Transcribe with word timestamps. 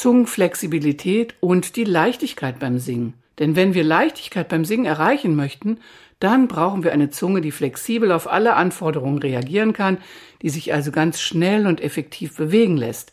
Zungenflexibilität 0.00 1.34
und 1.40 1.76
die 1.76 1.84
Leichtigkeit 1.84 2.58
beim 2.58 2.78
Singen. 2.78 3.12
Denn 3.38 3.54
wenn 3.54 3.74
wir 3.74 3.84
Leichtigkeit 3.84 4.48
beim 4.48 4.64
Singen 4.64 4.86
erreichen 4.86 5.36
möchten, 5.36 5.78
dann 6.20 6.48
brauchen 6.48 6.84
wir 6.84 6.92
eine 6.92 7.10
Zunge, 7.10 7.42
die 7.42 7.50
flexibel 7.50 8.10
auf 8.10 8.26
alle 8.26 8.54
Anforderungen 8.54 9.18
reagieren 9.18 9.74
kann, 9.74 9.98
die 10.40 10.48
sich 10.48 10.72
also 10.72 10.90
ganz 10.90 11.20
schnell 11.20 11.66
und 11.66 11.82
effektiv 11.82 12.34
bewegen 12.34 12.78
lässt. 12.78 13.12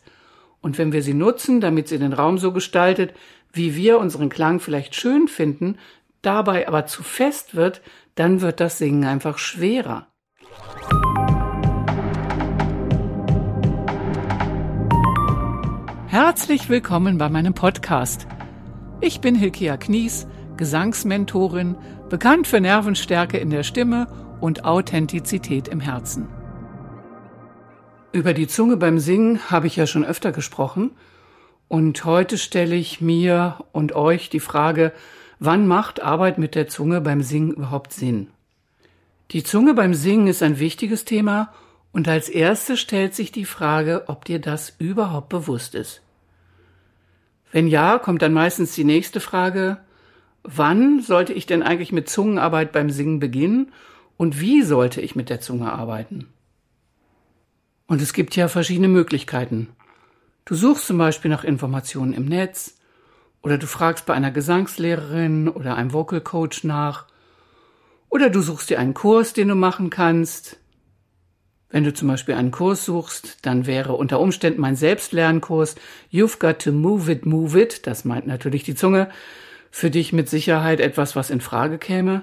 Und 0.62 0.78
wenn 0.78 0.92
wir 0.92 1.02
sie 1.02 1.12
nutzen, 1.12 1.60
damit 1.60 1.88
sie 1.88 1.98
den 1.98 2.14
Raum 2.14 2.38
so 2.38 2.52
gestaltet, 2.52 3.12
wie 3.52 3.76
wir 3.76 3.98
unseren 3.98 4.30
Klang 4.30 4.58
vielleicht 4.58 4.94
schön 4.94 5.28
finden, 5.28 5.76
dabei 6.22 6.68
aber 6.68 6.86
zu 6.86 7.02
fest 7.02 7.54
wird, 7.54 7.82
dann 8.14 8.40
wird 8.40 8.60
das 8.60 8.78
Singen 8.78 9.04
einfach 9.04 9.36
schwerer. 9.36 10.06
Herzlich 16.10 16.70
willkommen 16.70 17.18
bei 17.18 17.28
meinem 17.28 17.52
Podcast. 17.52 18.26
Ich 19.02 19.20
bin 19.20 19.34
Hilkia 19.34 19.76
Knies, 19.76 20.26
Gesangsmentorin, 20.56 21.76
bekannt 22.08 22.46
für 22.46 22.62
Nervenstärke 22.62 23.36
in 23.36 23.50
der 23.50 23.62
Stimme 23.62 24.08
und 24.40 24.64
Authentizität 24.64 25.68
im 25.68 25.80
Herzen. 25.80 26.26
Über 28.12 28.32
die 28.32 28.46
Zunge 28.46 28.78
beim 28.78 28.98
Singen 28.98 29.50
habe 29.50 29.66
ich 29.66 29.76
ja 29.76 29.86
schon 29.86 30.02
öfter 30.02 30.32
gesprochen 30.32 30.92
und 31.68 32.02
heute 32.06 32.38
stelle 32.38 32.74
ich 32.74 33.02
mir 33.02 33.62
und 33.72 33.92
euch 33.92 34.30
die 34.30 34.40
Frage, 34.40 34.94
wann 35.38 35.66
macht 35.66 36.02
Arbeit 36.02 36.38
mit 36.38 36.54
der 36.54 36.68
Zunge 36.68 37.02
beim 37.02 37.20
Singen 37.20 37.52
überhaupt 37.52 37.92
Sinn? 37.92 38.28
Die 39.32 39.42
Zunge 39.42 39.74
beim 39.74 39.92
Singen 39.92 40.28
ist 40.28 40.42
ein 40.42 40.58
wichtiges 40.58 41.04
Thema 41.04 41.52
und 41.92 42.08
als 42.08 42.28
erstes 42.28 42.80
stellt 42.80 43.14
sich 43.14 43.32
die 43.32 43.44
Frage, 43.44 44.04
ob 44.06 44.24
dir 44.24 44.38
das 44.38 44.74
überhaupt 44.78 45.28
bewusst 45.28 45.74
ist. 45.74 46.02
Wenn 47.50 47.66
ja, 47.66 47.98
kommt 47.98 48.22
dann 48.22 48.32
meistens 48.32 48.74
die 48.74 48.84
nächste 48.84 49.20
Frage, 49.20 49.78
wann 50.42 51.00
sollte 51.00 51.32
ich 51.32 51.46
denn 51.46 51.62
eigentlich 51.62 51.92
mit 51.92 52.08
Zungenarbeit 52.08 52.72
beim 52.72 52.90
Singen 52.90 53.20
beginnen 53.20 53.72
und 54.16 54.40
wie 54.40 54.62
sollte 54.62 55.00
ich 55.00 55.16
mit 55.16 55.30
der 55.30 55.40
Zunge 55.40 55.72
arbeiten? 55.72 56.28
Und 57.86 58.02
es 58.02 58.12
gibt 58.12 58.36
ja 58.36 58.48
verschiedene 58.48 58.88
Möglichkeiten. 58.88 59.68
Du 60.44 60.54
suchst 60.54 60.86
zum 60.86 60.98
Beispiel 60.98 61.30
nach 61.30 61.44
Informationen 61.44 62.12
im 62.12 62.26
Netz 62.26 62.78
oder 63.42 63.56
du 63.56 63.66
fragst 63.66 64.06
bei 64.06 64.14
einer 64.14 64.30
Gesangslehrerin 64.30 65.48
oder 65.48 65.76
einem 65.76 65.92
Vocal 65.92 66.20
Coach 66.20 66.64
nach 66.64 67.06
oder 68.10 68.30
du 68.30 68.40
suchst 68.40 68.70
dir 68.70 68.78
einen 68.78 68.94
Kurs, 68.94 69.32
den 69.32 69.48
du 69.48 69.54
machen 69.54 69.90
kannst. 69.90 70.58
Wenn 71.70 71.84
du 71.84 71.92
zum 71.92 72.08
Beispiel 72.08 72.34
einen 72.34 72.50
Kurs 72.50 72.84
suchst, 72.84 73.38
dann 73.42 73.66
wäre 73.66 73.92
unter 73.92 74.20
Umständen 74.20 74.60
mein 74.60 74.76
Selbstlernkurs 74.76 75.76
You've 76.10 76.38
Got 76.38 76.60
to 76.60 76.72
Move 76.72 77.12
It, 77.12 77.26
Move 77.26 77.60
It, 77.60 77.86
das 77.86 78.04
meint 78.06 78.26
natürlich 78.26 78.62
die 78.62 78.74
Zunge, 78.74 79.10
für 79.70 79.90
dich 79.90 80.14
mit 80.14 80.30
Sicherheit 80.30 80.80
etwas, 80.80 81.14
was 81.14 81.28
in 81.28 81.42
Frage 81.42 81.76
käme. 81.76 82.22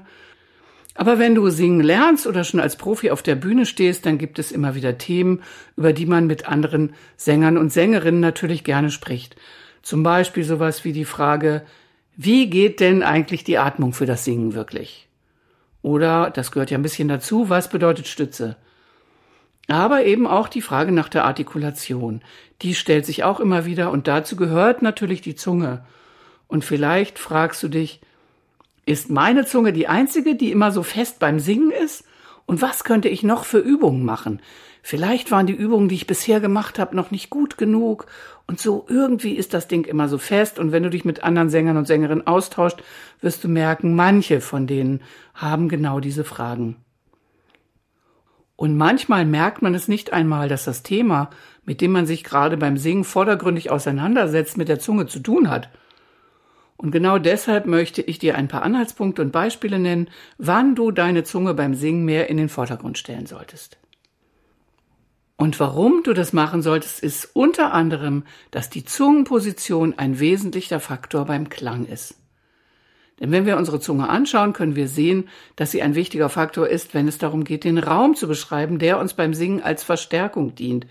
Aber 0.96 1.20
wenn 1.20 1.36
du 1.36 1.50
singen 1.50 1.82
lernst 1.82 2.26
oder 2.26 2.44
schon 2.44 2.60
als 2.60 2.78
Profi 2.78 3.12
auf 3.12 3.22
der 3.22 3.36
Bühne 3.36 3.66
stehst, 3.66 4.06
dann 4.06 4.18
gibt 4.18 4.40
es 4.40 4.52
immer 4.52 4.74
wieder 4.74 4.98
Themen, 4.98 5.44
über 5.76 5.94
die 5.94 6.06
man 6.06 6.26
mit 6.26 6.48
anderen 6.48 6.96
Sängern 7.18 7.58
und 7.58 7.72
Sängerinnen 7.72 8.22
natürlich 8.22 8.64
gerne 8.64 8.90
spricht. 8.90 9.36
Zum 9.84 10.02
Beispiel 10.02 10.44
sowas 10.44 10.86
wie 10.86 10.94
die 10.94 11.06
Frage, 11.06 11.64
wie 12.16 12.50
geht 12.50 12.80
denn 12.80 13.04
eigentlich 13.04 13.44
die 13.44 13.58
Atmung 13.58 13.94
für 13.94 14.06
das 14.06 14.24
Singen 14.24 14.54
wirklich? 14.56 15.08
Oder, 15.82 16.32
das 16.32 16.52
gehört 16.52 16.72
ja 16.72 16.80
ein 16.80 16.82
bisschen 16.82 17.10
dazu, 17.10 17.50
was 17.50 17.70
bedeutet 17.70 18.08
Stütze? 18.08 18.56
Aber 19.68 20.06
eben 20.06 20.28
auch 20.28 20.48
die 20.48 20.62
Frage 20.62 20.92
nach 20.92 21.10
der 21.10 21.26
Artikulation. 21.26 22.22
Die 22.62 22.76
stellt 22.76 23.06
sich 23.06 23.24
auch 23.24 23.40
immer 23.40 23.66
wieder 23.66 23.92
und 23.92 24.08
dazu 24.08 24.36
gehört 24.36 24.82
natürlich 24.82 25.22
die 25.22 25.36
Zunge. 25.36 25.86
Und 26.48 26.64
vielleicht 26.64 27.18
fragst 27.18 27.64
du 27.64 27.68
dich, 27.68 28.02
ist 28.86 29.10
meine 29.10 29.46
Zunge 29.46 29.74
die 29.74 29.88
einzige, 29.88 30.36
die 30.36 30.52
immer 30.52 30.72
so 30.72 30.84
fest 30.84 31.20
beim 31.20 31.40
Singen 31.40 31.72
ist? 31.72 32.06
Und 32.46 32.62
was 32.62 32.84
könnte 32.84 33.10
ich 33.10 33.24
noch 33.24 33.44
für 33.46 33.58
Übungen 33.58 34.06
machen? 34.06 34.40
Vielleicht 34.84 35.32
waren 35.32 35.48
die 35.48 35.54
Übungen, 35.54 35.90
die 35.90 35.96
ich 35.96 36.06
bisher 36.06 36.40
gemacht 36.40 36.78
habe, 36.78 36.96
noch 36.96 37.10
nicht 37.10 37.32
gut 37.32 37.58
genug. 37.58 38.06
Und 38.46 38.60
so 38.60 38.86
irgendwie 38.88 39.34
ist 39.34 39.56
das 39.56 39.68
Ding 39.68 39.86
immer 39.86 40.08
so 40.08 40.20
fest. 40.20 40.60
Und 40.60 40.72
wenn 40.72 40.84
du 40.84 40.92
dich 40.92 41.06
mit 41.06 41.24
anderen 41.24 41.50
Sängern 41.50 41.78
und 41.78 41.88
Sängerinnen 41.88 42.28
austauscht, 42.28 42.84
wirst 43.20 43.44
du 43.44 43.48
merken, 43.48 43.96
manche 43.96 44.42
von 44.42 44.68
denen 44.68 45.02
haben 45.34 45.70
genau 45.70 46.00
diese 46.00 46.24
Fragen. 46.24 46.76
Und 48.56 48.78
manchmal 48.78 49.26
merkt 49.26 49.62
man 49.62 49.76
es 49.76 49.88
nicht 49.88 50.14
einmal, 50.14 50.48
dass 50.48 50.66
das 50.66 50.84
Thema, 50.84 51.30
mit 51.66 51.82
dem 51.82 51.92
man 51.92 52.06
sich 52.06 52.24
gerade 52.24 52.58
beim 52.58 52.78
Singen 52.78 53.04
vordergründig 53.04 53.70
auseinandersetzt, 53.70 54.58
mit 54.58 54.70
der 54.70 54.80
Zunge 54.80 55.08
zu 55.08 55.20
tun 55.20 55.50
hat. 55.50 55.70
Und 56.78 56.92
genau 56.92 57.18
deshalb 57.18 57.66
möchte 57.66 58.02
ich 58.02 58.20
dir 58.20 58.36
ein 58.36 58.48
paar 58.48 58.64
Anhaltspunkte 58.64 59.22
und 59.22 59.32
Beispiele 59.32 59.80
nennen, 59.80 60.10
wann 60.38 60.76
du 60.76 60.92
deine 60.92 61.24
Zunge 61.24 61.54
beim 61.54 61.74
Singen 61.74 62.06
mehr 62.06 62.30
in 62.30 62.38
den 62.38 62.50
Vordergrund 62.50 62.98
stellen 62.98 63.26
solltest. 63.26 63.78
Und 65.38 65.60
warum 65.60 66.04
du 66.04 66.14
das 66.14 66.32
machen 66.32 66.62
solltest, 66.62 67.02
ist 67.02 67.30
unter 67.34 67.74
anderem, 67.74 68.24
dass 68.52 68.70
die 68.70 68.86
Zungenposition 68.86 69.94
ein 69.98 70.20
wesentlicher 70.20 70.80
Faktor 70.80 71.26
beim 71.26 71.50
Klang 71.50 71.86
ist. 71.86 72.16
Denn 73.20 73.32
wenn 73.32 73.46
wir 73.46 73.58
unsere 73.58 73.80
Zunge 73.80 74.10
anschauen, 74.10 74.54
können 74.54 74.76
wir 74.76 74.88
sehen, 74.88 75.30
dass 75.56 75.72
sie 75.72 75.82
ein 75.82 75.96
wichtiger 75.96 76.30
Faktor 76.30 76.68
ist, 76.68 76.94
wenn 76.94 77.08
es 77.08 77.18
darum 77.18 77.46
geht, 77.46 77.64
den 77.64 77.78
Raum 77.78 78.16
zu 78.16 78.28
beschreiben, 78.28 78.78
der 78.78 79.00
uns 79.00 79.14
beim 79.14 79.34
Singen 79.34 79.64
als 79.64 79.84
Verstärkung 79.84 80.56
dient. 80.56 80.86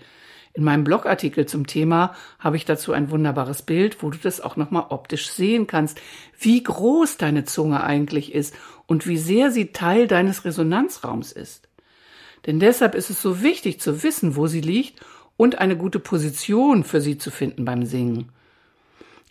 In 0.53 0.63
meinem 0.63 0.85
Blogartikel 0.85 1.45
zum 1.45 1.67
Thema 1.67 2.15
habe 2.39 2.55
ich 2.55 2.63
dazu 2.63 2.93
ein 2.93 3.11
wunderbares 3.11 3.61
Bild, 3.61 4.01
wo 4.01 4.09
du 4.09 4.17
das 4.17 4.39
auch 4.39 4.55
nochmal 4.55 4.85
optisch 4.89 5.29
sehen 5.29 5.67
kannst, 5.67 5.99
wie 6.39 6.63
groß 6.63 7.17
deine 7.17 7.43
Zunge 7.43 7.83
eigentlich 7.83 8.33
ist 8.33 8.55
und 8.87 9.05
wie 9.05 9.17
sehr 9.17 9.51
sie 9.51 9.73
Teil 9.73 10.07
deines 10.07 10.45
Resonanzraums 10.45 11.33
ist. 11.33 11.67
Denn 12.45 12.59
deshalb 12.59 12.95
ist 12.95 13.09
es 13.09 13.21
so 13.21 13.43
wichtig 13.43 13.81
zu 13.81 14.01
wissen, 14.01 14.35
wo 14.37 14.47
sie 14.47 14.61
liegt 14.61 15.01
und 15.35 15.59
eine 15.59 15.75
gute 15.75 15.99
Position 15.99 16.85
für 16.85 17.01
sie 17.01 17.17
zu 17.17 17.31
finden 17.31 17.65
beim 17.65 17.85
Singen. 17.85 18.31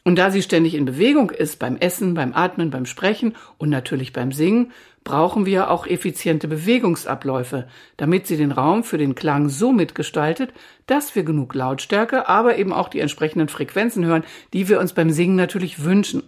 Und 0.05 0.17
da 0.17 0.31
sie 0.31 0.43
ständig 0.43 0.75
in 0.75 0.85
Bewegung 0.85 1.31
ist, 1.31 1.59
beim 1.59 1.79
Essen, 1.79 2.13
beim 2.13 2.35
Atmen, 2.35 2.71
beim 2.71 2.85
Sprechen 2.85 3.35
und 3.57 3.71
natürlich 3.71 4.13
beim 4.13 4.33
Singen, 4.33 4.71
brauchen 5.03 5.47
wir 5.47 5.71
auch 5.71 5.87
effiziente 5.87 6.47
Bewegungsabläufe, 6.47 7.69
damit 7.97 8.27
sie 8.27 8.37
den 8.37 8.53
Raum 8.53 8.85
für 8.85 8.99
den 8.99 9.15
Klang 9.15 9.49
so 9.49 9.73
mitgestaltet, 9.73 10.53
dass 10.87 11.15
wir 11.15 11.25
genug 11.25 11.55
Lautstärke, 11.55 12.29
aber 12.29 12.59
eben 12.59 12.73
auch 12.73 12.89
die 12.89 13.01
entsprechenden 13.01 13.49
Frequenzen 13.49 14.05
hören, 14.05 14.25
die 14.53 14.69
wir 14.69 14.79
uns 14.79 14.93
beim 14.93 15.11
Singen 15.11 15.37
natürlich 15.37 15.85
wünschen. 15.85 16.23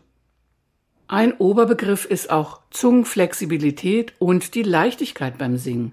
Ein 1.09 1.35
Oberbegriff 1.35 2.07
ist 2.07 2.31
auch 2.31 2.61
Zungenflexibilität 2.71 4.15
und 4.19 4.55
die 4.55 4.63
Leichtigkeit 4.63 5.39
beim 5.39 5.57
Singen. 5.57 5.93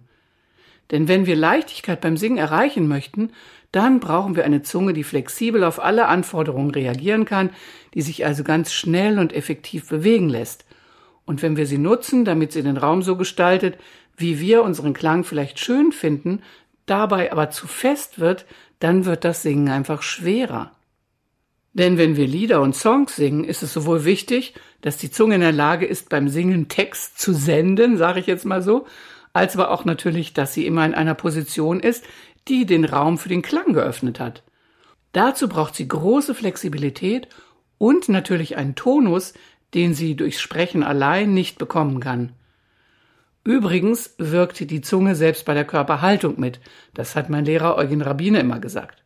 Denn 0.91 1.07
wenn 1.07 1.25
wir 1.25 1.35
Leichtigkeit 1.35 2.01
beim 2.01 2.17
Singen 2.17 2.37
erreichen 2.37 2.87
möchten, 2.87 3.31
dann 3.71 3.99
brauchen 3.99 4.35
wir 4.35 4.45
eine 4.45 4.61
Zunge, 4.61 4.93
die 4.93 5.03
flexibel 5.03 5.63
auf 5.63 5.83
alle 5.83 6.07
Anforderungen 6.07 6.71
reagieren 6.71 7.25
kann, 7.25 7.49
die 7.95 8.01
sich 8.01 8.25
also 8.25 8.43
ganz 8.43 8.71
schnell 8.71 9.17
und 9.17 9.33
effektiv 9.33 9.89
bewegen 9.89 10.29
lässt. 10.29 10.65
Und 11.25 11.41
wenn 11.41 11.57
wir 11.57 11.65
sie 11.65 11.77
nutzen, 11.77 12.25
damit 12.25 12.51
sie 12.51 12.61
den 12.61 12.77
Raum 12.77 13.01
so 13.01 13.15
gestaltet, 13.15 13.77
wie 14.15 14.39
wir 14.39 14.63
unseren 14.63 14.93
Klang 14.93 15.23
vielleicht 15.23 15.59
schön 15.59 15.91
finden, 15.91 16.41
dabei 16.85 17.31
aber 17.31 17.49
zu 17.49 17.65
fest 17.65 18.19
wird, 18.19 18.45
dann 18.79 19.05
wird 19.05 19.23
das 19.23 19.41
Singen 19.41 19.69
einfach 19.69 20.03
schwerer. 20.03 20.71
Denn 21.73 21.97
wenn 21.97 22.15
wir 22.15 22.27
Lieder 22.27 22.61
und 22.61 22.75
Songs 22.75 23.15
singen, 23.15 23.43
ist 23.43 23.63
es 23.63 23.73
sowohl 23.73 24.05
wichtig, 24.05 24.53
dass 24.81 24.97
die 24.97 25.09
Zunge 25.09 25.35
in 25.35 25.41
der 25.41 25.51
Lage 25.51 25.87
ist, 25.87 26.09
beim 26.09 26.29
Singen 26.29 26.67
Text 26.67 27.19
zu 27.19 27.33
senden, 27.33 27.97
sage 27.97 28.19
ich 28.19 28.27
jetzt 28.27 28.45
mal 28.45 28.61
so, 28.61 28.85
als 29.33 29.55
aber 29.55 29.71
auch 29.71 29.83
natürlich, 29.83 30.33
dass 30.33 30.53
sie 30.53 30.65
immer 30.65 30.85
in 30.85 30.93
einer 30.93 31.15
Position 31.15 31.79
ist, 31.79 32.05
die 32.47 32.65
den 32.65 32.85
Raum 32.85 33.17
für 33.17 33.29
den 33.29 33.41
Klang 33.41 33.73
geöffnet 33.73 34.19
hat. 34.19 34.43
Dazu 35.11 35.47
braucht 35.47 35.75
sie 35.75 35.87
große 35.87 36.33
Flexibilität 36.35 37.27
und 37.77 38.09
natürlich 38.09 38.57
einen 38.57 38.75
Tonus, 38.75 39.33
den 39.73 39.93
sie 39.93 40.15
durch 40.15 40.39
Sprechen 40.39 40.83
allein 40.83 41.33
nicht 41.33 41.57
bekommen 41.57 41.99
kann. 41.99 42.33
Übrigens 43.43 44.15
wirkt 44.17 44.59
die 44.71 44.81
Zunge 44.81 45.15
selbst 45.15 45.45
bei 45.45 45.53
der 45.53 45.65
Körperhaltung 45.65 46.39
mit. 46.39 46.61
Das 46.93 47.15
hat 47.15 47.29
mein 47.29 47.45
Lehrer 47.45 47.75
Eugen 47.75 48.01
Rabbine 48.01 48.39
immer 48.39 48.59
gesagt. 48.59 49.02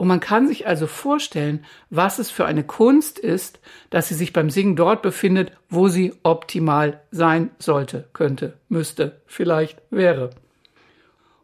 Und 0.00 0.08
man 0.08 0.20
kann 0.20 0.48
sich 0.48 0.66
also 0.66 0.86
vorstellen, 0.86 1.62
was 1.90 2.18
es 2.18 2.30
für 2.30 2.46
eine 2.46 2.64
Kunst 2.64 3.18
ist, 3.18 3.60
dass 3.90 4.08
sie 4.08 4.14
sich 4.14 4.32
beim 4.32 4.48
Singen 4.48 4.74
dort 4.74 5.02
befindet, 5.02 5.52
wo 5.68 5.88
sie 5.88 6.14
optimal 6.22 7.02
sein 7.10 7.50
sollte, 7.58 8.08
könnte, 8.14 8.54
müsste, 8.70 9.20
vielleicht 9.26 9.82
wäre. 9.90 10.30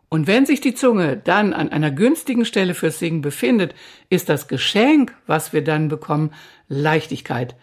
Und 0.08 0.26
wenn 0.26 0.46
sich 0.46 0.62
die 0.62 0.74
Zunge 0.74 1.18
dann 1.18 1.52
an 1.52 1.68
einer 1.68 1.90
günstigen 1.90 2.46
Stelle 2.46 2.72
fürs 2.72 2.98
Singen 2.98 3.20
befindet, 3.20 3.74
ist 4.08 4.30
das 4.30 4.48
Geschenk, 4.48 5.14
was 5.26 5.52
wir 5.52 5.62
dann 5.62 5.88
bekommen, 5.88 6.30
Leichtigkeit, 6.66 7.56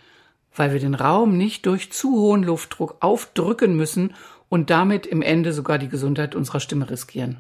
weil 0.56 0.74
wir 0.74 0.80
den 0.80 0.94
Raum 0.94 1.38
nicht 1.38 1.66
durch 1.66 1.92
zu 1.92 2.12
hohen 2.12 2.44
Luftdruck 2.44 2.98
aufdrücken 3.00 3.76
müssen 3.76 4.14
und 4.48 4.70
damit 4.70 5.08
im 5.08 5.24
Ende 5.24 5.54
sogar 5.54 5.80
die 5.80 5.90
Gesundheit 5.90 6.36
unserer 6.36 6.60
Stimme 6.60 6.88
riskieren. 6.88 7.40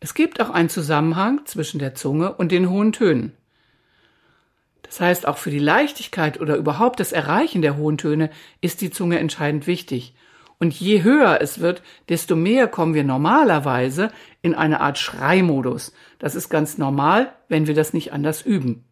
Es 0.00 0.14
gibt 0.14 0.40
auch 0.40 0.48
einen 0.48 0.70
Zusammenhang 0.70 1.42
zwischen 1.44 1.78
der 1.78 1.94
Zunge 1.94 2.32
und 2.32 2.50
den 2.50 2.70
hohen 2.70 2.92
Tönen. 2.92 3.34
Das 4.82 4.98
heißt, 4.98 5.28
auch 5.28 5.36
für 5.36 5.50
die 5.50 5.58
Leichtigkeit 5.58 6.40
oder 6.40 6.56
überhaupt 6.56 6.98
das 6.98 7.12
Erreichen 7.12 7.60
der 7.62 7.76
hohen 7.76 7.98
Töne 7.98 8.30
ist 8.62 8.80
die 8.80 8.90
Zunge 8.90 9.18
entscheidend 9.18 9.66
wichtig. 9.66 10.14
Und 10.58 10.78
je 10.78 11.02
höher 11.02 11.38
es 11.40 11.60
wird, 11.60 11.82
desto 12.08 12.34
mehr 12.34 12.66
kommen 12.66 12.94
wir 12.94 13.04
normalerweise 13.04 14.10
in 14.42 14.54
eine 14.54 14.80
Art 14.80 14.98
Schreimodus. 14.98 15.92
Das 16.18 16.34
ist 16.34 16.48
ganz 16.48 16.76
normal, 16.76 17.32
wenn 17.48 17.66
wir 17.66 17.74
das 17.74 17.92
nicht 17.92 18.12
anders 18.12 18.42
üben. 18.42 18.84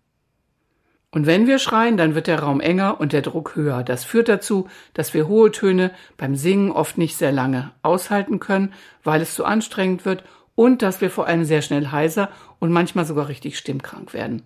Und 1.11 1.27
wenn 1.27 1.47
wir 1.47 1.59
schreien, 1.59 1.97
dann 1.97 2.15
wird 2.15 2.27
der 2.27 2.41
Raum 2.41 2.61
enger 2.61 3.01
und 3.01 3.15
der 3.15 3.23
Druck 3.23 3.57
höher. 3.57 3.83
Das 3.83 4.05
führt 4.05 4.29
dazu, 4.29 4.69
dass 4.93 5.15
wir 5.15 5.27
hohe 5.27 5.51
Töne 5.51 5.91
beim 6.19 6.37
Singen 6.37 6.71
oft 6.71 6.99
nicht 6.99 7.17
sehr 7.17 7.33
lange 7.33 7.73
aushalten 7.83 8.41
können, 8.41 8.75
weil 9.03 9.23
es 9.23 9.35
zu 9.35 9.47
anstrengend 9.47 10.05
wird 10.05 10.23
und 10.59 10.83
dass 10.83 11.01
wir 11.01 11.09
vor 11.09 11.29
allem 11.29 11.45
sehr 11.45 11.63
schnell 11.63 11.93
heiser 11.93 12.31
und 12.59 12.73
manchmal 12.73 13.05
sogar 13.05 13.29
richtig 13.29 13.57
stimmkrank 13.57 14.13
werden. 14.13 14.43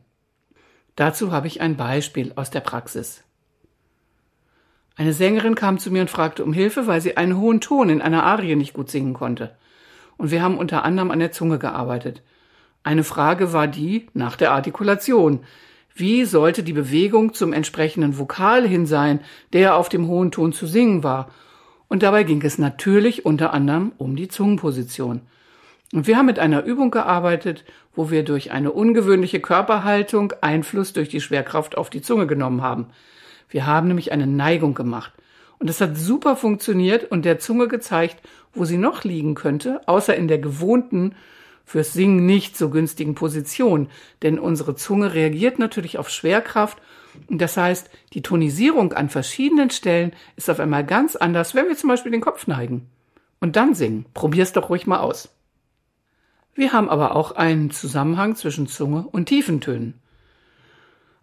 Dazu 0.95 1.33
habe 1.33 1.47
ich 1.47 1.63
ein 1.63 1.79
Beispiel 1.79 2.33
aus 2.37 2.51
der 2.51 2.61
Praxis. 2.61 3.25
Eine 4.95 5.15
Sängerin 5.15 5.55
kam 5.55 5.79
zu 5.79 5.91
mir 5.91 6.03
und 6.03 6.11
fragte 6.11 6.45
um 6.45 6.53
Hilfe, 6.53 6.87
weil 6.87 7.01
sie 7.01 7.17
einen 7.17 7.39
hohen 7.39 7.63
Ton 7.63 7.89
in 7.89 8.03
einer 8.03 8.25
Arie 8.25 8.57
nicht 8.57 8.75
gut 8.75 8.91
singen 8.91 9.15
konnte. 9.15 9.57
Und 10.19 10.31
wir 10.31 10.43
haben 10.43 10.59
unter 10.59 10.85
anderem 10.85 11.11
an 11.11 11.19
der 11.19 11.33
Zunge 11.33 11.59
gearbeitet. 11.59 12.23
Eine 12.83 13.05
Frage 13.05 13.55
war 13.55 13.67
die 13.67 14.07
nach 14.13 14.37
der 14.37 14.53
Artikulation. 14.53 15.41
Wie 15.95 16.27
sollte 16.27 16.63
die 16.63 16.75
Bewegung 16.75 17.33
zum 17.33 17.55
entsprechenden 17.55 18.19
Vokal 18.19 18.69
hin 18.69 18.85
sein, 18.85 19.21
der 19.55 19.77
auf 19.77 19.89
dem 19.89 20.09
hohen 20.09 20.31
Ton 20.31 20.53
zu 20.53 20.67
singen 20.67 21.03
war? 21.03 21.31
Und 21.89 22.03
dabei 22.03 22.25
ging 22.25 22.43
es 22.43 22.59
natürlich 22.59 23.25
unter 23.25 23.55
anderem 23.55 23.93
um 23.97 24.15
die 24.15 24.29
Zungenposition. 24.29 25.23
Und 25.93 26.07
wir 26.07 26.17
haben 26.17 26.27
mit 26.27 26.39
einer 26.39 26.65
Übung 26.65 26.91
gearbeitet, 26.91 27.65
wo 27.95 28.11
wir 28.11 28.25
durch 28.25 28.51
eine 28.51 28.73
ungewöhnliche 28.73 29.41
Körperhaltung 29.41 30.33
Einfluss 30.41 30.93
durch 30.95 31.11
die 31.11 31.21
Schwerkraft 31.21 31.77
auf 31.77 31.91
die 31.91 32.03
Zunge 32.03 32.27
genommen 32.27 32.63
haben. 32.63 32.87
Wir 33.51 33.67
haben 33.67 33.89
nämlich 33.89 34.11
eine 34.11 34.27
Neigung 34.27 34.75
gemacht. 34.75 35.13
Und 35.59 35.69
es 35.69 35.81
hat 35.81 35.97
super 35.97 36.35
funktioniert 36.35 37.05
und 37.05 37.25
der 37.25 37.39
Zunge 37.39 37.69
gezeigt, 37.69 38.17
wo 38.55 38.65
sie 38.65 38.79
noch 38.79 39.05
liegen 39.05 39.35
könnte, 39.35 39.87
außer 39.87 40.17
in 40.17 40.27
der 40.27 40.39
gewohnten 40.39 41.15
fürs 41.65 41.93
Singen 41.93 42.27
nicht 42.27 42.57
so 42.57 42.71
günstigen 42.71 43.15
Position, 43.15 43.89
denn 44.23 44.39
unsere 44.39 44.75
Zunge 44.75 45.15
reagiert 45.15 45.59
natürlich 45.59 45.99
auf 45.99 46.09
Schwerkraft 46.09 46.79
und 47.29 47.41
das 47.41 47.57
heißt, 47.57 47.91
die 48.15 48.23
Tonisierung 48.23 48.93
an 48.93 49.09
verschiedenen 49.09 49.71
Stellen 49.71 50.13
ist 50.37 50.51
auf 50.51 50.61
einmal 50.61 50.85
ganz 50.85 51.17
anders, 51.17 51.55
wenn 51.55 51.69
wir 51.69 51.77
zum 51.77 51.89
Beispiel 51.89 52.13
den 52.13 52.21
Kopf 52.21 52.47
neigen. 52.47 52.89
Und 53.41 53.57
dann 53.57 53.75
singen. 53.75 54.07
Probier's 54.15 54.53
doch 54.53 54.71
ruhig 54.71 54.87
mal 54.87 55.01
aus. 55.01 55.29
Wir 56.55 56.73
haben 56.73 56.91
aber 56.91 57.17
auch 57.17 57.33
einen 57.33 57.71
Zusammenhang 57.71 58.37
zwischen 58.37 58.67
Zunge 58.67 59.07
und 59.11 59.27
Tiefentönen. 59.27 59.95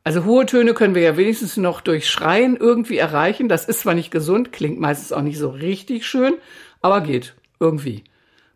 Also 0.03 0.25
hohe 0.25 0.45
Töne 0.45 0.73
können 0.73 0.95
wir 0.95 1.03
ja 1.03 1.17
wenigstens 1.17 1.57
noch 1.57 1.81
durch 1.81 2.09
Schreien 2.09 2.57
irgendwie 2.57 2.97
erreichen. 2.97 3.47
Das 3.47 3.65
ist 3.65 3.81
zwar 3.81 3.93
nicht 3.93 4.11
gesund, 4.11 4.51
klingt 4.51 4.79
meistens 4.79 5.11
auch 5.11 5.21
nicht 5.21 5.37
so 5.37 5.49
richtig 5.49 6.07
schön, 6.07 6.33
aber 6.81 7.01
geht 7.01 7.35
irgendwie. 7.59 8.03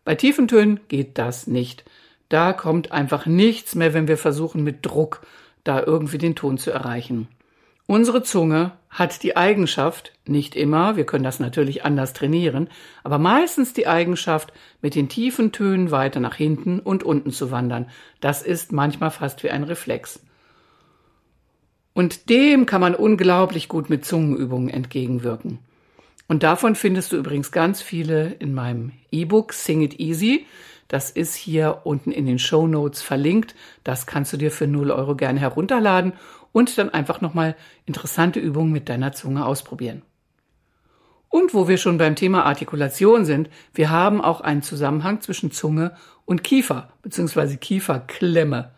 Bei 0.04 0.14
tiefen 0.14 0.48
Tönen 0.48 0.80
geht 0.88 1.16
das 1.18 1.46
nicht. 1.46 1.84
Da 2.28 2.52
kommt 2.52 2.90
einfach 2.90 3.26
nichts 3.26 3.74
mehr, 3.74 3.94
wenn 3.94 4.08
wir 4.08 4.18
versuchen 4.18 4.64
mit 4.64 4.84
Druck 4.84 5.20
da 5.62 5.82
irgendwie 5.82 6.18
den 6.18 6.34
Ton 6.34 6.58
zu 6.58 6.70
erreichen. 6.70 7.28
Unsere 7.86 8.22
Zunge 8.22 8.72
hat 8.88 9.22
die 9.22 9.36
Eigenschaft, 9.36 10.12
nicht 10.26 10.56
immer, 10.56 10.96
wir 10.96 11.04
können 11.04 11.24
das 11.24 11.38
natürlich 11.38 11.84
anders 11.84 12.14
trainieren, 12.14 12.70
aber 13.02 13.18
meistens 13.18 13.74
die 13.74 13.86
Eigenschaft, 13.86 14.54
mit 14.80 14.94
den 14.94 15.10
tiefen 15.10 15.52
Tönen 15.52 15.90
weiter 15.90 16.18
nach 16.18 16.34
hinten 16.34 16.80
und 16.80 17.02
unten 17.02 17.30
zu 17.30 17.50
wandern. 17.50 17.90
Das 18.20 18.40
ist 18.40 18.72
manchmal 18.72 19.10
fast 19.10 19.42
wie 19.42 19.50
ein 19.50 19.64
Reflex. 19.64 20.20
Und 21.92 22.30
dem 22.30 22.64
kann 22.64 22.80
man 22.80 22.94
unglaublich 22.94 23.68
gut 23.68 23.90
mit 23.90 24.04
Zungenübungen 24.04 24.70
entgegenwirken. 24.70 25.58
Und 26.26 26.42
davon 26.42 26.76
findest 26.76 27.12
du 27.12 27.16
übrigens 27.16 27.52
ganz 27.52 27.82
viele 27.82 28.32
in 28.38 28.54
meinem 28.54 28.92
E-Book 29.12 29.52
Sing 29.52 29.82
It 29.82 30.00
Easy. 30.00 30.46
Das 30.88 31.10
ist 31.10 31.34
hier 31.34 31.82
unten 31.84 32.12
in 32.12 32.26
den 32.26 32.38
Show 32.38 32.66
Notes 32.66 33.02
verlinkt. 33.02 33.54
Das 33.84 34.06
kannst 34.06 34.32
du 34.32 34.38
dir 34.38 34.50
für 34.50 34.66
0 34.66 34.90
Euro 34.90 35.16
gerne 35.16 35.38
herunterladen 35.38 36.14
und 36.54 36.78
dann 36.78 36.88
einfach 36.88 37.20
nochmal 37.20 37.56
interessante 37.84 38.38
Übungen 38.38 38.72
mit 38.72 38.88
deiner 38.88 39.12
Zunge 39.12 39.44
ausprobieren. 39.44 40.02
Und 41.28 41.52
wo 41.52 41.66
wir 41.66 41.78
schon 41.78 41.98
beim 41.98 42.14
Thema 42.14 42.46
Artikulation 42.46 43.24
sind, 43.24 43.50
wir 43.74 43.90
haben 43.90 44.22
auch 44.22 44.40
einen 44.40 44.62
Zusammenhang 44.62 45.20
zwischen 45.20 45.50
Zunge 45.50 45.96
und 46.24 46.44
Kiefer 46.44 46.90
bzw. 47.02 47.56
Kieferklemme. 47.56 48.70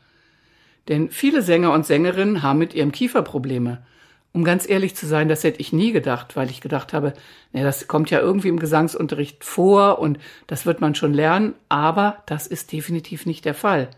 Denn 0.88 1.10
viele 1.10 1.42
Sänger 1.42 1.72
und 1.72 1.84
Sängerinnen 1.84 2.42
haben 2.42 2.58
mit 2.58 2.72
ihrem 2.72 2.92
Kiefer 2.92 3.20
Probleme. 3.20 3.84
Um 4.32 4.42
ganz 4.42 4.66
ehrlich 4.66 4.96
zu 4.96 5.06
sein, 5.06 5.28
das 5.28 5.44
hätte 5.44 5.60
ich 5.60 5.74
nie 5.74 5.92
gedacht, 5.92 6.34
weil 6.34 6.48
ich 6.48 6.62
gedacht 6.62 6.94
habe, 6.94 7.12
ne, 7.52 7.62
das 7.62 7.88
kommt 7.88 8.08
ja 8.08 8.20
irgendwie 8.20 8.48
im 8.48 8.58
Gesangsunterricht 8.58 9.44
vor 9.44 9.98
und 9.98 10.18
das 10.46 10.64
wird 10.64 10.80
man 10.80 10.94
schon 10.94 11.12
lernen, 11.12 11.54
aber 11.68 12.22
das 12.24 12.46
ist 12.46 12.72
definitiv 12.72 13.26
nicht 13.26 13.44
der 13.44 13.54
Fall. 13.54 13.90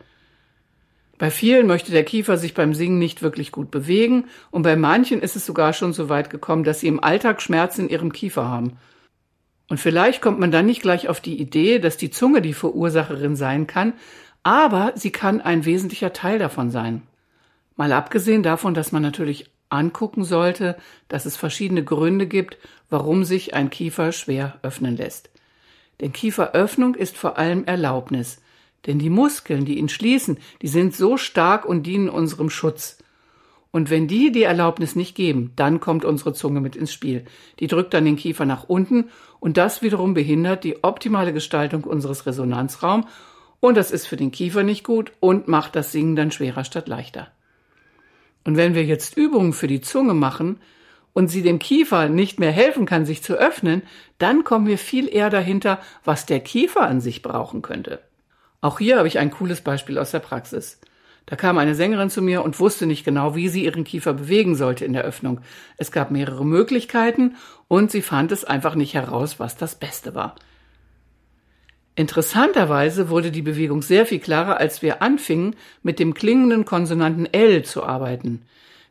Bei 1.18 1.30
vielen 1.30 1.66
möchte 1.66 1.90
der 1.90 2.04
Kiefer 2.04 2.38
sich 2.38 2.54
beim 2.54 2.74
Singen 2.74 2.98
nicht 2.98 3.22
wirklich 3.22 3.50
gut 3.50 3.70
bewegen 3.72 4.26
und 4.52 4.62
bei 4.62 4.76
manchen 4.76 5.20
ist 5.20 5.34
es 5.34 5.44
sogar 5.44 5.72
schon 5.72 5.92
so 5.92 6.08
weit 6.08 6.30
gekommen, 6.30 6.62
dass 6.62 6.80
sie 6.80 6.86
im 6.86 7.02
Alltag 7.02 7.42
Schmerzen 7.42 7.82
in 7.82 7.88
ihrem 7.88 8.12
Kiefer 8.12 8.48
haben. 8.48 8.78
Und 9.68 9.78
vielleicht 9.78 10.22
kommt 10.22 10.38
man 10.38 10.52
dann 10.52 10.66
nicht 10.66 10.80
gleich 10.80 11.08
auf 11.08 11.20
die 11.20 11.38
Idee, 11.40 11.80
dass 11.80 11.96
die 11.96 12.10
Zunge 12.10 12.40
die 12.40 12.54
Verursacherin 12.54 13.36
sein 13.36 13.66
kann, 13.66 13.94
aber 14.44 14.92
sie 14.94 15.10
kann 15.10 15.40
ein 15.40 15.64
wesentlicher 15.64 16.12
Teil 16.12 16.38
davon 16.38 16.70
sein. 16.70 17.02
Mal 17.76 17.92
abgesehen 17.92 18.42
davon, 18.42 18.72
dass 18.72 18.92
man 18.92 19.02
natürlich 19.02 19.50
angucken 19.68 20.24
sollte, 20.24 20.76
dass 21.08 21.26
es 21.26 21.36
verschiedene 21.36 21.84
Gründe 21.84 22.26
gibt, 22.26 22.56
warum 22.88 23.24
sich 23.24 23.54
ein 23.54 23.70
Kiefer 23.70 24.12
schwer 24.12 24.58
öffnen 24.62 24.96
lässt. 24.96 25.30
Denn 26.00 26.12
Kieferöffnung 26.12 26.94
ist 26.94 27.16
vor 27.16 27.38
allem 27.38 27.64
Erlaubnis. 27.64 28.40
Denn 28.86 28.98
die 28.98 29.10
Muskeln, 29.10 29.64
die 29.64 29.78
ihn 29.78 29.88
schließen, 29.88 30.38
die 30.62 30.69
sind 30.69 30.94
so 30.94 31.16
stark 31.16 31.64
und 31.64 31.84
dienen 31.84 32.08
unserem 32.08 32.50
Schutz. 32.50 32.98
Und 33.70 33.90
wenn 33.90 34.08
die 34.08 34.32
die 34.32 34.44
Erlaubnis 34.44 34.96
nicht 34.96 35.14
geben, 35.14 35.52
dann 35.56 35.78
kommt 35.80 36.04
unsere 36.04 36.32
Zunge 36.32 36.60
mit 36.60 36.75
ins 36.75 36.92
Spiel. 36.92 37.25
Die 37.60 37.66
drückt 37.66 37.92
dann 37.92 38.06
den 38.06 38.16
Kiefer 38.16 38.46
nach 38.46 38.64
unten 38.64 39.10
und 39.40 39.56
das 39.56 39.82
wiederum 39.82 40.14
behindert 40.14 40.64
die 40.64 40.82
optimale 40.82 41.32
Gestaltung 41.32 41.84
unseres 41.84 42.25
Resonanzraums 42.25 43.06
und 43.60 43.76
das 43.76 43.90
ist 43.90 44.06
für 44.06 44.16
den 44.16 44.30
Kiefer 44.30 44.62
nicht 44.62 44.84
gut 44.84 45.12
und 45.20 45.48
macht 45.48 45.76
das 45.76 45.92
Singen 45.92 46.16
dann 46.16 46.30
schwerer 46.30 46.64
statt 46.64 46.88
leichter. 46.88 47.28
Und 48.44 48.56
wenn 48.56 48.75
wir 48.75 48.84
jetzt 48.84 49.16
Übungen 49.16 49.52
für 49.52 49.66
die 49.66 49.80
Zunge 49.80 50.14
machen 50.14 50.61
und 51.12 51.28
sie 51.28 51.42
dem 51.42 51.58
Kiefer 51.58 52.08
nicht 52.08 52.40
mehr 52.40 52.52
helfen 52.52 52.87
kann, 52.87 53.04
sich 53.04 53.23
zu 53.23 53.35
öffnen, 53.35 53.82
dann 54.18 54.44
kommen 54.44 54.66
wir 54.66 54.78
viel 54.78 55.08
eher 55.08 55.28
dahinter, 55.28 55.80
was 56.04 56.25
der 56.25 56.40
Kiefer 56.40 56.82
an 56.82 57.00
sich 57.00 57.20
brauchen 57.20 57.61
könnte. 57.61 58.00
Auch 58.60 58.78
hier 58.78 58.98
habe 58.98 59.08
ich 59.08 59.18
ein 59.18 59.30
cooles 59.30 59.60
Beispiel 59.60 59.98
aus 59.98 60.10
der 60.10 60.18
Praxis. 60.18 60.80
Da 61.26 61.36
kam 61.36 61.58
eine 61.58 61.74
Sängerin 61.74 62.08
zu 62.08 62.22
mir 62.22 62.42
und 62.42 62.58
wusste 62.58 62.86
nicht 62.86 63.04
genau, 63.04 63.36
wie 63.36 63.48
sie 63.48 63.64
ihren 63.64 63.84
Kiefer 63.84 64.14
bewegen 64.14 64.54
sollte 64.54 64.84
in 64.84 64.94
der 64.94 65.04
Öffnung. 65.04 65.42
Es 65.76 65.92
gab 65.92 66.10
mehrere 66.10 66.44
Möglichkeiten 66.44 67.36
und 67.68 67.90
sie 67.90 68.00
fand 68.00 68.32
es 68.32 68.44
einfach 68.44 68.74
nicht 68.74 68.94
heraus, 68.94 69.38
was 69.38 69.56
das 69.56 69.74
Beste 69.74 70.14
war. 70.14 70.36
Interessanterweise 71.96 73.10
wurde 73.10 73.30
die 73.30 73.42
Bewegung 73.42 73.82
sehr 73.82 74.06
viel 74.06 74.20
klarer, 74.20 74.56
als 74.56 74.82
wir 74.82 75.02
anfingen, 75.02 75.54
mit 75.82 75.98
dem 75.98 76.14
klingenden 76.14 76.64
Konsonanten 76.64 77.26
L 77.26 77.64
zu 77.64 77.82
arbeiten. 77.82 78.42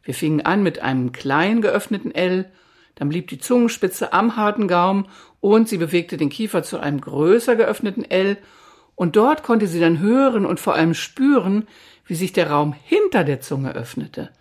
Wir 0.03 0.13
fingen 0.13 0.41
an 0.41 0.61
mit 0.61 0.79
einem 0.79 1.13
klein 1.13 1.61
geöffneten 1.61 2.13
L, 2.13 2.51
dann 2.95 3.09
blieb 3.09 3.29
die 3.29 3.39
Zungenspitze 3.39 4.13
am 4.13 4.35
harten 4.35 4.67
Gaumen 4.67 5.07
und 5.39 5.69
sie 5.69 5.77
bewegte 5.77 6.17
den 6.17 6.29
Kiefer 6.29 6.63
zu 6.63 6.79
einem 6.79 7.01
größer 7.01 7.55
geöffneten 7.55 8.03
L 8.03 8.37
und 8.97 9.15
dort 9.15 9.43
konnte 9.43 9.67
sie 9.67 9.79
dann 9.79 9.99
hören 9.99 10.43
und 10.43 10.59
vor 10.59 10.73
allem 10.73 10.95
spüren, 10.95 11.67
wie 12.07 12.15
sich 12.15 12.33
der 12.33 12.49
Raum 12.49 12.73
hinter 12.83 13.23
der 13.23 13.39
Zunge 13.39 13.75
öffnete. 13.75 14.31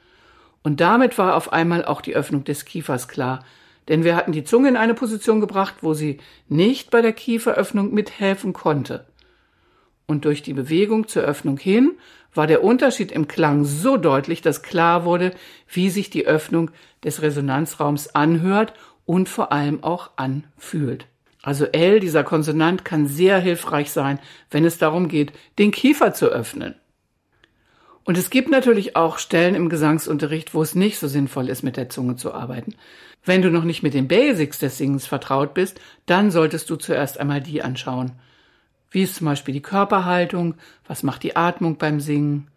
Und 0.62 0.80
damit 0.80 1.18
war 1.18 1.36
auf 1.36 1.52
einmal 1.52 1.84
auch 1.84 2.00
die 2.00 2.16
Öffnung 2.16 2.42
des 2.42 2.64
Kiefers 2.64 3.06
klar, 3.06 3.44
denn 3.88 4.02
wir 4.02 4.16
hatten 4.16 4.32
die 4.32 4.44
Zunge 4.44 4.70
in 4.70 4.78
eine 4.78 4.94
Position 4.94 5.42
gebracht, 5.42 5.74
wo 5.82 5.92
sie 5.92 6.18
nicht 6.48 6.90
bei 6.90 7.02
der 7.02 7.12
Kieferöffnung 7.12 7.92
mithelfen 7.92 8.54
konnte. 8.54 9.04
Und 10.06 10.24
durch 10.24 10.42
die 10.42 10.54
Bewegung 10.54 11.06
zur 11.06 11.24
Öffnung 11.24 11.58
hin 11.58 11.92
war 12.32 12.46
der 12.46 12.64
Unterschied 12.64 13.12
im 13.12 13.28
Klang 13.28 13.66
so 13.66 13.98
deutlich, 13.98 14.40
dass 14.40 14.62
klar 14.62 15.04
wurde, 15.04 15.34
wie 15.68 15.90
sich 15.90 16.08
die 16.08 16.26
Öffnung 16.26 16.70
des 17.04 17.20
Resonanzraums 17.20 18.14
anhört 18.14 18.72
und 19.04 19.28
vor 19.28 19.52
allem 19.52 19.84
auch 19.84 20.12
anfühlt. 20.16 21.06
Also 21.46 21.66
L, 21.66 22.00
dieser 22.00 22.24
Konsonant, 22.24 22.84
kann 22.84 23.06
sehr 23.06 23.38
hilfreich 23.38 23.92
sein, 23.92 24.18
wenn 24.50 24.64
es 24.64 24.78
darum 24.78 25.06
geht, 25.06 25.32
den 25.60 25.70
Kiefer 25.70 26.12
zu 26.12 26.26
öffnen. 26.26 26.74
Und 28.02 28.18
es 28.18 28.30
gibt 28.30 28.50
natürlich 28.50 28.96
auch 28.96 29.20
Stellen 29.20 29.54
im 29.54 29.68
Gesangsunterricht, 29.68 30.54
wo 30.54 30.62
es 30.62 30.74
nicht 30.74 30.98
so 30.98 31.06
sinnvoll 31.06 31.48
ist, 31.48 31.62
mit 31.62 31.76
der 31.76 31.88
Zunge 31.88 32.16
zu 32.16 32.34
arbeiten. 32.34 32.74
Wenn 33.24 33.42
du 33.42 33.50
noch 33.52 33.62
nicht 33.62 33.84
mit 33.84 33.94
den 33.94 34.08
Basics 34.08 34.58
des 34.58 34.76
Singens 34.76 35.06
vertraut 35.06 35.54
bist, 35.54 35.80
dann 36.06 36.32
solltest 36.32 36.68
du 36.68 36.74
zuerst 36.74 37.20
einmal 37.20 37.40
die 37.40 37.62
anschauen. 37.62 38.10
Wie 38.90 39.04
ist 39.04 39.14
zum 39.14 39.26
Beispiel 39.26 39.54
die 39.54 39.62
Körperhaltung? 39.62 40.56
Was 40.88 41.04
macht 41.04 41.22
die 41.22 41.36
Atmung 41.36 41.78
beim 41.78 42.00
Singen? 42.00 42.48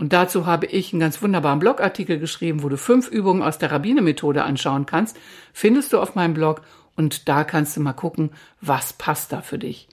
Und 0.00 0.12
dazu 0.12 0.46
habe 0.46 0.66
ich 0.66 0.92
einen 0.92 1.00
ganz 1.00 1.22
wunderbaren 1.22 1.60
Blogartikel 1.60 2.18
geschrieben, 2.18 2.64
wo 2.64 2.68
du 2.68 2.76
fünf 2.76 3.08
Übungen 3.08 3.42
aus 3.42 3.58
der 3.58 3.70
Rabbine-Methode 3.70 4.42
anschauen 4.42 4.86
kannst. 4.86 5.16
Findest 5.52 5.92
du 5.92 6.00
auf 6.00 6.16
meinem 6.16 6.34
Blog 6.34 6.62
und 6.96 7.28
da 7.28 7.44
kannst 7.44 7.76
du 7.76 7.80
mal 7.80 7.92
gucken, 7.92 8.30
was 8.60 8.92
passt 8.92 9.32
da 9.32 9.42
für 9.42 9.58
dich. 9.58 9.88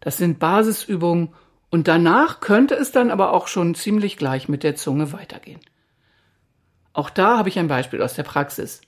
Das 0.00 0.16
sind 0.16 0.38
Basisübungen 0.38 1.28
und 1.70 1.88
danach 1.88 2.40
könnte 2.40 2.74
es 2.74 2.92
dann 2.92 3.10
aber 3.10 3.32
auch 3.32 3.46
schon 3.46 3.74
ziemlich 3.74 4.16
gleich 4.16 4.48
mit 4.48 4.62
der 4.62 4.74
Zunge 4.74 5.12
weitergehen. 5.12 5.60
Auch 6.92 7.08
da 7.08 7.38
habe 7.38 7.48
ich 7.48 7.58
ein 7.58 7.68
Beispiel 7.68 8.02
aus 8.02 8.14
der 8.14 8.24
Praxis. 8.24 8.82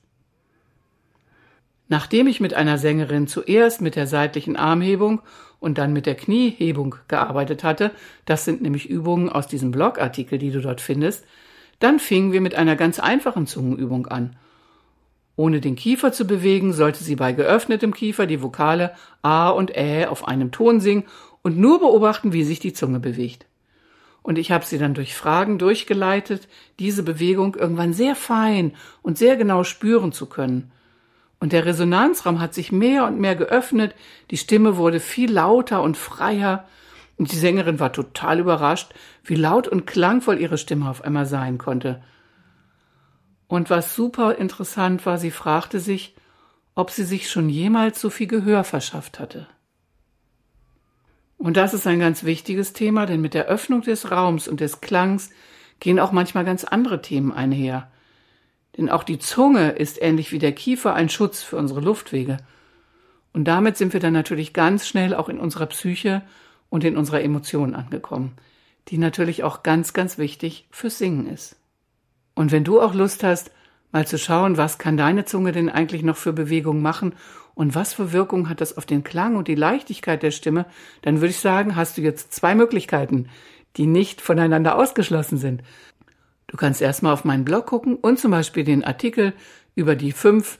Nachdem 1.89 2.27
ich 2.27 2.41
mit 2.41 2.55
einer 2.55 2.79
Sängerin 2.79 3.27
zuerst 3.27 3.81
mit 3.81 3.97
der 3.97 4.07
seitlichen 4.07 4.57
Armhebung 4.57 5.23
und 5.61 5.79
dann 5.79 5.93
mit 5.93 6.07
der 6.07 6.15
Kniehebung 6.15 6.97
gearbeitet 7.09 7.63
hatte, 7.63 7.91
das 8.25 8.45
sind 8.45 8.63
nämlich 8.63 8.89
Übungen 8.89 9.29
aus 9.29 9.47
diesem 9.47 9.71
Blogartikel, 9.71 10.39
die 10.39 10.51
du 10.51 10.61
dort 10.61 10.81
findest, 10.81 11.25
dann 11.79 11.99
fingen 11.99 12.33
wir 12.33 12.41
mit 12.41 12.55
einer 12.55 12.77
ganz 12.77 12.99
einfachen 12.99 13.47
Zungenübung 13.47 14.07
an. 14.07 14.37
Ohne 15.37 15.61
den 15.61 15.75
Kiefer 15.75 16.13
zu 16.13 16.27
bewegen, 16.27 16.73
sollte 16.73 17.03
sie 17.03 17.17
bei 17.17 17.33
geöffnetem 17.33 17.93
Kiefer 17.93 18.27
die 18.27 18.43
Vokale 18.43 18.95
A 19.23 19.49
und 19.49 19.77
Ä 19.77 20.07
auf 20.07 20.29
einem 20.29 20.53
Ton 20.53 20.81
singen 20.81 21.05
und 21.43 21.59
nur 21.59 21.81
beobachten, 21.81 22.33
wie 22.33 22.45
sich 22.45 22.61
die 22.61 22.73
Zunge 22.73 23.01
bewegt. 23.01 23.47
Und 24.23 24.39
ich 24.39 24.53
habe 24.53 24.65
sie 24.65 24.79
dann 24.79 24.95
durch 24.95 25.15
Fragen 25.15 25.59
durchgeleitet, 25.59 26.49
diese 26.79 27.03
Bewegung 27.03 27.57
irgendwann 27.57 27.93
sehr 27.93 28.15
fein 28.17 28.75
und 29.03 29.19
sehr 29.19 29.37
genau 29.37 29.65
spüren 29.65 30.13
zu 30.13 30.27
können. 30.27 30.71
Und 31.41 31.53
der 31.53 31.67
Resonanzraum 31.67 32.41
hat 32.41 32.55
sich 32.55 32.73
mehr 32.73 33.05
und 33.05 33.21
mehr 33.21 33.37
geöffnet, 33.37 33.95
die 34.31 34.39
Stimme 34.39 34.79
wurde 34.79 35.01
viel 35.01 35.31
lauter 35.31 35.83
und 35.83 35.97
freier, 35.97 36.65
und 37.17 37.31
die 37.31 37.37
Sängerin 37.37 37.79
war 37.79 37.93
total 37.93 38.41
überrascht, 38.41 38.93
wie 39.23 39.37
laut 39.37 39.69
und 39.69 39.87
klangvoll 39.87 40.41
ihre 40.41 40.59
Stimme 40.59 40.89
auf 40.89 41.03
einmal 41.03 41.27
sein 41.27 41.59
konnte. 41.59 42.03
Und 43.55 43.71
was 43.71 43.95
super 43.95 44.35
interessant 44.35 45.07
war, 45.07 45.17
sie 45.17 45.31
fragte 45.31 45.79
sich, 45.79 46.17
ob 46.75 46.91
sie 46.91 47.05
sich 47.05 47.31
schon 47.31 47.49
jemals 47.49 48.01
so 48.01 48.11
viel 48.11 48.27
Gehör 48.27 48.65
verschafft 48.65 49.21
hatte. 49.21 49.47
Und 51.39 51.57
das 51.57 51.73
ist 51.73 51.87
ein 51.87 52.01
ganz 52.01 52.25
wichtiges 52.25 52.73
Thema, 52.73 53.07
denn 53.07 53.21
mit 53.21 53.33
der 53.33 53.47
Öffnung 53.47 53.83
des 53.83 54.11
Raums 54.11 54.49
und 54.49 54.59
des 54.59 54.81
Klangs 54.81 55.31
gehen 55.79 56.01
auch 56.01 56.11
manchmal 56.11 56.45
ganz 56.45 56.65
andere 56.65 57.01
Themen 57.01 57.31
einher. 57.31 57.93
Denn 58.77 58.91
auch 58.91 59.05
die 59.05 59.21
Zunge 59.21 59.71
ist 59.71 60.03
ähnlich 60.03 60.33
wie 60.33 60.41
der 60.41 60.51
Kiefer 60.51 60.95
ein 60.95 61.09
Schutz 61.09 61.45
für 61.45 61.57
unsere 61.57 61.81
Luftwege. 61.81 62.39
Und 63.33 63.45
damit 63.45 63.77
sind 63.77 63.93
wir 63.93 64.01
dann 64.01 64.15
natürlich 64.15 64.53
ganz 64.53 64.85
schnell 64.85 65.15
auch 65.15 65.29
in 65.29 65.39
unserer 65.39 65.67
Psyche 65.67 66.23
und 66.71 66.83
in 66.83 66.97
unserer 66.97 67.23
Emotion 67.23 67.77
angekommen, 67.77 68.33
die 68.89 68.99
natürlich 68.99 69.45
auch 69.45 69.63
ganz, 69.63 69.93
ganz 69.93 70.19
wichtig 70.19 70.67
fürs 70.73 70.99
Singen 70.99 71.29
ist. 71.29 71.55
Und 72.35 72.53
wenn 72.53 72.65
du 72.65 72.81
auch 72.81 72.95
Lust 72.95 73.23
hast, 73.23 73.51
mal 73.93 74.07
zu 74.07 74.19
schauen, 74.19 74.57
was 74.57 74.79
kann 74.79 74.97
deine 74.97 75.25
Zunge 75.25 75.53
denn 75.53 75.69
eigentlich 75.69 76.03
noch 76.03 76.17
für 76.17 76.33
Bewegungen 76.33 76.83
machen 76.83 77.15
und 77.55 77.75
was 77.75 77.95
für 77.95 78.13
Wirkung 78.13 78.49
hat 78.49 78.61
das 78.61 78.77
auf 78.77 78.87
den 78.87 79.05
Klang 79.05 79.37
und 79.37 79.47
die 79.47 79.55
Leichtigkeit 79.55 80.23
der 80.23 80.33
Stimme, 80.33 80.67
dann 81.03 81.21
würde 81.21 81.31
ich 81.31 81.39
sagen, 81.39 81.77
hast 81.77 81.97
du 81.97 82.03
jetzt 82.03 82.33
zwei 82.33 82.55
Möglichkeiten, 82.55 83.29
die 83.77 83.87
nicht 83.87 84.21
voneinander 84.21 84.77
ausgeschlossen 84.77 85.39
sind. 85.39 85.63
Du 86.49 86.57
kannst 86.57 86.83
erstmal 86.83 87.13
auf 87.13 87.25
meinen 87.25 87.45
Blog 87.45 87.67
gucken 87.67 87.97
und 87.97 88.19
zum 88.19 88.31
Beispiel 88.31 88.65
den 88.65 88.85
Artikel 88.85 89.33
über 89.75 89.97
die 89.97 90.13
fünf 90.13 90.59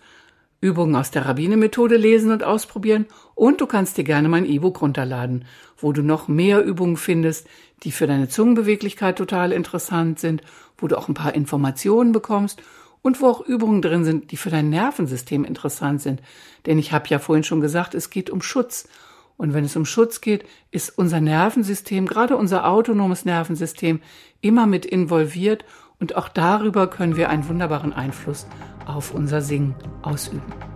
Übungen 0.61 0.97
aus 0.97 1.11
der 1.11 1.27
Rabbine-Methode 1.27 1.97
lesen 1.97 2.33
und 2.33 2.43
ausprobieren. 2.43 3.07
Und 3.35 3.61
du 3.61 3.67
kannst 3.67 3.97
dir 3.97 4.05
gerne 4.05 4.29
mein 4.29 4.47
E-Book 4.47 4.81
runterladen, 4.81 5.45
wo 5.77 5.93
du 5.93 6.03
noch 6.03 6.29
mehr 6.29 6.65
Übungen 6.65 6.97
findest, 6.97 7.47
die 7.83 7.93
für 7.93 8.07
deine 8.07 8.29
Zungenbeweglichkeit 8.29 9.17
total 9.17 9.53
interessant 9.53 10.19
sind, 10.19 10.43
wo 10.79 10.89
du 10.89 10.97
auch 10.97 11.09
ein 11.09 11.15
paar 11.15 11.35
Informationen 11.35 12.13
bekommst 12.13 12.63
und 13.03 13.21
wo 13.21 13.27
auch 13.27 13.41
Übungen 13.47 13.83
drin 13.83 14.05
sind, 14.05 14.31
die 14.31 14.37
für 14.37 14.51
dein 14.51 14.71
Nervensystem 14.71 15.45
interessant 15.45 16.01
sind. 16.01 16.23
Denn 16.67 16.79
ich 16.79 16.93
habe 16.93 17.09
ja 17.09 17.19
vorhin 17.19 17.45
schon 17.45 17.61
gesagt, 17.61 17.95
es 17.95 18.11
geht 18.11 18.31
um 18.31 18.41
Schutz. 18.41 18.89
Und 19.37 19.53
wenn 19.53 19.65
es 19.65 19.77
um 19.77 19.85
Schutz 19.85 20.21
geht, 20.21 20.45
ist 20.71 20.97
unser 20.97 21.21
Nervensystem, 21.21 22.07
gerade 22.07 22.37
unser 22.37 22.69
autonomes 22.69 23.25
Nervensystem, 23.25 24.01
immer 24.41 24.67
mit 24.67 24.87
involviert 24.87 25.65
und 25.99 26.17
auch 26.17 26.29
darüber 26.29 26.87
können 26.87 27.17
wir 27.17 27.31
einen 27.31 27.49
wunderbaren 27.49 27.93
Einfluss 27.93 28.47
auf 28.87 29.13
unser 29.13 29.41
Singen 29.41 29.75
ausüben. 30.03 30.74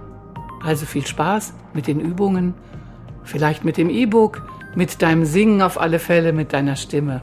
Also 0.65 0.87
viel 0.87 1.07
Spaß 1.07 1.55
mit 1.75 1.87
den 1.87 2.01
Übungen, 2.01 2.55
vielleicht 3.25 3.65
mit 3.65 3.77
dem 3.77 3.91
E-Book, 3.91 4.43
mit 4.75 5.01
deinem 5.03 5.25
Singen 5.25 5.63
auf 5.63 5.81
alle 5.81 5.99
Fälle, 5.99 6.33
mit 6.33 6.53
deiner 6.53 6.77
Stimme. 6.77 7.23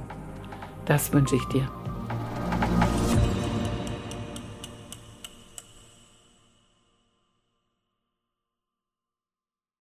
Das 0.86 1.13
wünsche 1.13 1.36
ich 1.36 1.46
dir. 1.46 1.70